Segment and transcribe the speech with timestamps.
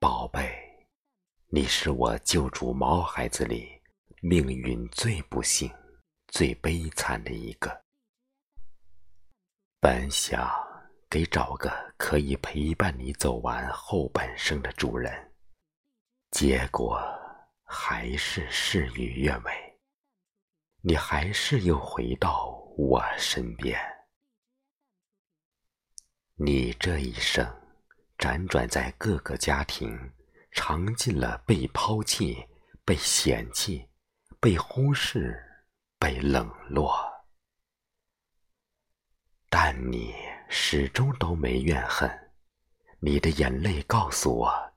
[0.00, 0.88] 宝贝，
[1.48, 3.68] 你是我救主毛孩子里
[4.22, 5.70] 命运最不幸、
[6.28, 7.84] 最悲惨的一个。
[9.78, 10.50] 本想
[11.10, 15.34] 给找个可以陪伴你走完后半生的主人，
[16.30, 16.98] 结果
[17.62, 19.52] 还是事与愿违，
[20.80, 22.46] 你还是又回到
[22.78, 23.78] 我身边。
[26.36, 27.59] 你这一生。
[28.20, 29.98] 辗转在各个家庭，
[30.52, 32.36] 尝尽了被抛弃、
[32.84, 33.88] 被嫌弃、
[34.38, 35.42] 被忽视、
[35.98, 36.94] 被冷落，
[39.48, 40.14] 但你
[40.50, 42.10] 始终都没怨恨。
[42.98, 44.74] 你的眼泪告诉我，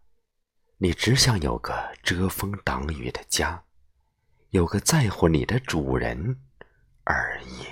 [0.78, 3.62] 你只想有个遮风挡雨的家，
[4.52, 6.42] 有个在乎你的主人
[7.04, 7.66] 而已。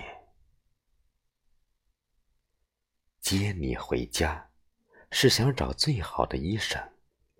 [3.22, 4.50] 接你回家。
[5.11, 6.81] 是想找最好的医生，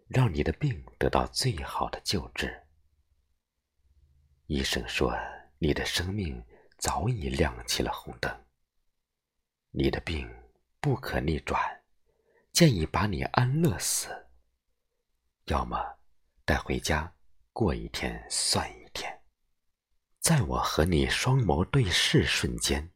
[0.08, 2.68] 让你的病得到最好的救治。
[4.48, 5.18] 医生说
[5.58, 6.44] 你的生命
[6.78, 8.46] 早已亮起了红灯，
[9.72, 10.30] 你的病
[10.82, 11.60] 不可逆转，
[12.52, 14.10] 建议把你安乐死。
[15.46, 15.78] 要么
[16.44, 17.12] 带回家
[17.54, 19.22] 过一天算一天。
[20.20, 22.92] 在我和你双眸对视瞬间，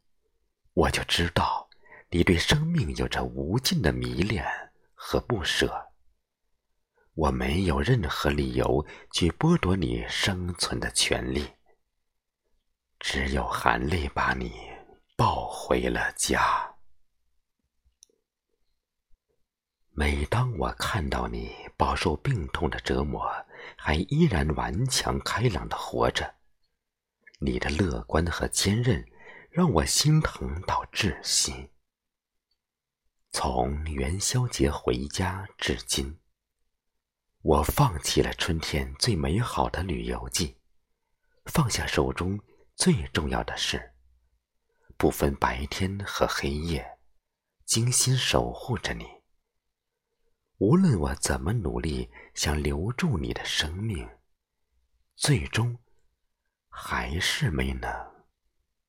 [0.74, 1.68] 我就知道
[2.10, 4.44] 你对生命有着无尽的迷恋。
[5.08, 5.92] 和不舍，
[7.14, 11.48] 我没有任何理由去剥夺你生存的权利，
[12.98, 14.52] 只有含泪把你
[15.16, 16.74] 抱回了家。
[19.92, 23.30] 每当我看到你饱受病痛的折磨，
[23.76, 26.34] 还依然顽强开朗的活着，
[27.38, 29.06] 你的乐观和坚韧
[29.52, 31.70] 让我心疼到窒息。
[33.38, 36.18] 从元宵节回家至今，
[37.42, 40.56] 我放弃了春天最美好的旅游季，
[41.44, 42.40] 放下手中
[42.76, 43.92] 最重要的事，
[44.96, 46.98] 不分白天和黑夜，
[47.66, 49.04] 精心守护着你。
[50.56, 54.08] 无论我怎么努力想留住你的生命，
[55.14, 55.78] 最终
[56.70, 57.90] 还是没能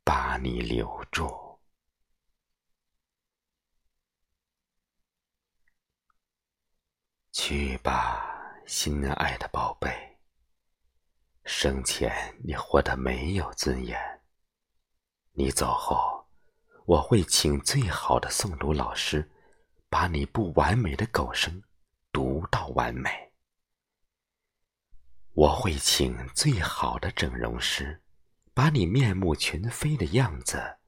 [0.06, 1.47] 把你留住。
[7.50, 8.28] 去吧，
[8.66, 9.90] 心爱的宝贝。
[11.46, 12.12] 生前
[12.44, 13.98] 你活得没有尊严，
[15.32, 16.28] 你走后，
[16.86, 19.32] 我会请最好的诵读老师，
[19.88, 21.64] 把你不完美的狗声
[22.12, 23.10] 读到完美。
[25.32, 28.04] 我会请最好的整容师，
[28.54, 30.80] 把你面目全非的样子，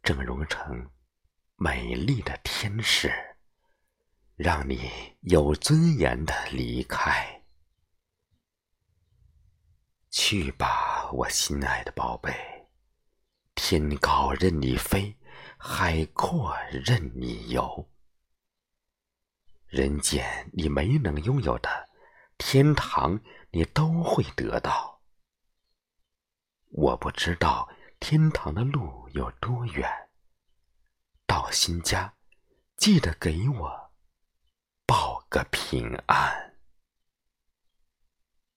[0.00, 0.88] 整容成
[1.56, 3.12] 美丽的天使。
[4.36, 4.90] 让你
[5.20, 7.44] 有尊严的离开，
[10.10, 12.34] 去吧，我心爱的宝贝。
[13.54, 15.16] 天高任你飞，
[15.56, 17.88] 海阔任你游。
[19.68, 21.88] 人间你没能拥有的，
[22.36, 23.20] 天堂
[23.52, 25.00] 你都会得到。
[26.70, 27.68] 我不知道
[28.00, 29.88] 天堂的路有多远，
[31.24, 32.16] 到新家，
[32.76, 33.83] 记得给我。
[35.34, 36.53] 报个平安。